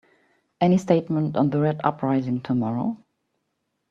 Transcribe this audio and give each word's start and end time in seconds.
Any 0.59 0.79
statement 0.79 1.37
on 1.37 1.51
the 1.51 1.59
Red 1.59 1.79
uprising 1.83 2.41
tomorrow? 2.41 2.97